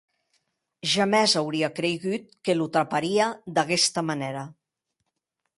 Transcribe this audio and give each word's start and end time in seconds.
Jamès 0.93 1.35
auria 1.41 1.69
creigut 1.81 2.27
que 2.49 2.57
lo 2.57 2.69
traparia 2.79 3.31
d’aguesta 3.59 4.07
manèra. 4.11 4.47